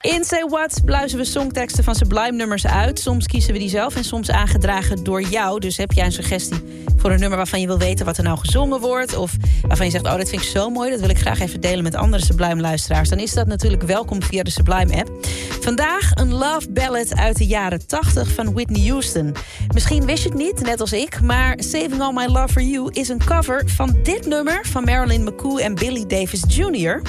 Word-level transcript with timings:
In 0.00 0.24
Say 0.24 0.44
What 0.48 0.80
pluizen 0.84 1.18
we 1.18 1.24
songteksten 1.24 1.84
van 1.84 1.94
Sublime 1.94 2.36
nummers 2.36 2.66
uit. 2.66 2.98
Soms 2.98 3.26
kiezen 3.26 3.52
we 3.52 3.58
die 3.58 3.68
zelf 3.68 3.96
en 3.96 4.04
soms 4.04 4.30
aangedragen 4.30 5.04
door 5.04 5.22
jou. 5.22 5.60
Dus 5.60 5.76
heb 5.76 5.92
jij 5.92 6.04
een 6.04 6.12
suggestie 6.12 6.88
voor 6.96 7.10
een 7.10 7.20
nummer 7.20 7.36
waarvan 7.36 7.60
je 7.60 7.66
wil 7.66 7.78
weten 7.78 8.06
wat 8.06 8.16
er 8.16 8.24
nou 8.24 8.38
gezongen 8.38 8.80
wordt... 8.80 9.16
of 9.16 9.32
waarvan 9.66 9.86
je 9.86 9.92
zegt, 9.92 10.04
oh, 10.04 10.16
dat 10.16 10.28
vind 10.28 10.42
ik 10.42 10.48
zo 10.48 10.70
mooi... 10.70 10.90
dat 10.90 11.00
wil 11.00 11.08
ik 11.08 11.18
graag 11.18 11.40
even 11.40 11.60
delen 11.60 11.82
met 11.82 11.94
andere 11.94 12.24
Sublime-luisteraars... 12.24 13.08
dan 13.08 13.18
is 13.18 13.32
dat 13.32 13.46
natuurlijk 13.46 13.82
welkom 13.82 14.22
via 14.22 14.42
de 14.42 14.50
Sublime-app. 14.50 15.10
Vandaag 15.60 16.10
een 16.14 16.32
love 16.32 16.70
ballad 16.70 17.14
uit 17.14 17.36
de 17.36 17.46
jaren 17.46 17.86
80 17.86 18.28
van 18.28 18.52
Whitney 18.52 18.88
Houston. 18.88 19.34
Misschien 19.74 20.06
wist 20.06 20.22
je 20.22 20.28
het 20.28 20.38
niet, 20.38 20.60
net 20.60 20.80
als 20.80 20.92
ik... 20.92 21.20
maar 21.20 21.54
Saving 21.56 22.00
All 22.00 22.12
My 22.12 22.26
Love 22.26 22.48
For 22.48 22.62
You 22.62 22.88
is 22.92 23.08
een 23.08 23.24
cover 23.24 23.62
van 23.66 23.98
dit 24.02 24.26
nummer... 24.26 24.66
van 24.66 24.84
Marilyn 24.84 25.24
McCoo 25.24 25.56
en 25.56 25.74
Billy 25.74 26.06
Davis 26.06 26.42
Jr. 26.48 27.02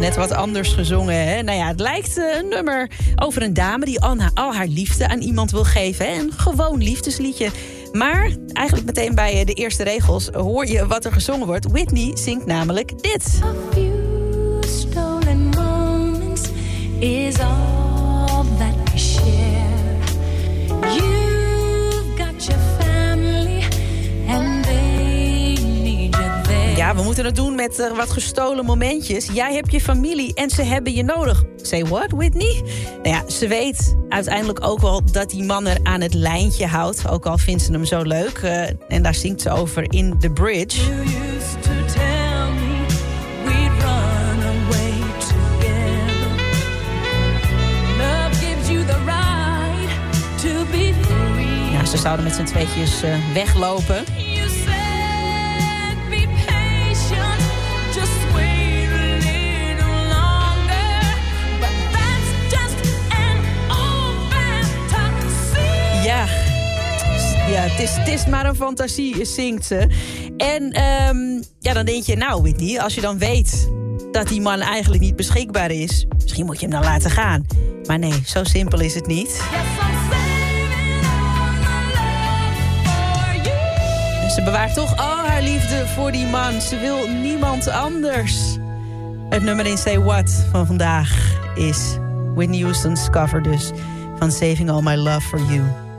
Net 0.00 0.16
wat 0.16 0.32
anders 0.32 0.72
gezongen. 0.72 1.28
Hè? 1.28 1.42
Nou 1.42 1.58
ja, 1.58 1.66
het 1.66 1.80
lijkt 1.80 2.18
eh, 2.18 2.36
een 2.38 2.48
nummer 2.48 2.90
over 3.16 3.42
een 3.42 3.54
dame 3.54 3.84
die 3.84 4.00
al, 4.00 4.14
na- 4.14 4.30
al 4.34 4.54
haar 4.54 4.66
liefde 4.66 5.08
aan 5.08 5.20
iemand 5.20 5.50
wil 5.50 5.64
geven. 5.64 6.06
Hè? 6.06 6.12
Een 6.20 6.32
gewoon 6.36 6.78
liefdesliedje. 6.82 7.50
Maar 7.92 8.30
eigenlijk 8.52 8.86
meteen 8.86 9.14
bij 9.14 9.32
eh, 9.40 9.46
de 9.46 9.52
eerste 9.52 9.82
regels 9.84 10.28
hoor 10.28 10.66
je 10.66 10.86
wat 10.86 11.04
er 11.04 11.12
gezongen 11.12 11.46
wordt. 11.46 11.66
Whitney 11.70 12.10
zingt 12.16 12.46
namelijk 12.46 13.02
dit. 13.02 13.40
Moeten 27.16 27.34
het 27.34 27.44
doen 27.46 27.56
met 27.66 27.78
eh, 27.78 27.96
wat 27.96 28.10
gestolen 28.10 28.64
momentjes. 28.64 29.26
Jij 29.32 29.54
hebt 29.54 29.72
je 29.72 29.80
familie 29.80 30.34
en 30.34 30.50
ze 30.50 30.62
hebben 30.62 30.92
je 30.92 31.02
nodig. 31.02 31.44
Say 31.56 31.84
what, 31.84 32.10
Whitney? 32.10 32.62
Nou 33.02 33.08
ja, 33.08 33.30
ze 33.30 33.48
weet 33.48 33.96
uiteindelijk 34.08 34.66
ook 34.66 34.80
wel 34.80 35.02
dat 35.12 35.30
die 35.30 35.44
man 35.44 35.66
er 35.66 35.78
aan 35.82 36.00
het 36.00 36.14
lijntje 36.14 36.66
houdt. 36.66 37.08
Ook 37.08 37.26
al 37.26 37.38
vindt 37.38 37.62
ze 37.62 37.72
hem 37.72 37.84
zo 37.84 38.02
leuk. 38.02 38.38
eh, 38.38 38.68
en 38.88 39.02
daar 39.02 39.14
zingt 39.14 39.40
ze 39.40 39.50
over 39.50 39.92
in 39.92 40.18
The 40.18 40.30
Bridge. 40.30 40.80
Ja, 51.72 51.84
ze 51.84 51.96
zouden 51.96 52.24
met 52.24 52.34
z'n 52.34 52.44
tweetjes 52.44 53.02
eh, 53.02 53.32
weglopen. 53.34 54.04
Het, 67.76 67.88
is, 67.88 67.96
het 67.96 68.08
is 68.08 68.26
maar 68.26 68.46
een 68.46 68.54
fantasie, 68.54 69.24
zingt 69.24 69.64
ze. 69.64 69.86
En 70.36 70.72
ehm, 70.72 71.42
ja, 71.58 71.72
dan 71.72 71.84
denk 71.84 72.04
je, 72.04 72.16
nou 72.16 72.42
Whitney, 72.42 72.80
als 72.80 72.94
je 72.94 73.00
dan 73.00 73.18
weet 73.18 73.70
dat 74.12 74.28
die 74.28 74.40
man 74.40 74.60
eigenlijk 74.60 75.02
niet 75.02 75.16
beschikbaar 75.16 75.70
is... 75.70 76.06
misschien 76.22 76.46
moet 76.46 76.60
je 76.60 76.66
hem 76.66 76.74
dan 76.74 76.84
laten 76.84 77.10
gaan. 77.10 77.46
Maar 77.86 77.98
nee, 77.98 78.22
zo 78.26 78.44
simpel 78.44 78.80
is 78.80 78.94
het 78.94 79.06
niet. 79.06 79.42
Yes, 83.42 84.34
ze 84.34 84.42
bewaart 84.44 84.74
toch 84.74 84.96
al 84.96 85.26
haar 85.26 85.42
liefde 85.42 85.86
voor 85.86 86.12
die 86.12 86.26
man. 86.26 86.60
Ze 86.60 86.78
wil 86.78 87.08
niemand 87.08 87.68
anders. 87.68 88.56
Het 89.28 89.42
nummer 89.42 89.66
in 89.66 89.78
Say 89.78 89.98
What 89.98 90.46
van 90.50 90.66
vandaag 90.66 91.38
is 91.54 91.96
Whitney 92.34 92.60
Houston's 92.60 93.10
cover 93.10 93.42
dus... 93.42 93.70
van 94.18 94.32
Saving 94.32 94.70
All 94.70 94.82
My 94.82 94.94
Love 94.94 95.20
For 95.20 95.38
You. 95.38 95.85